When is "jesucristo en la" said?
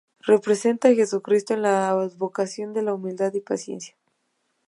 0.95-1.89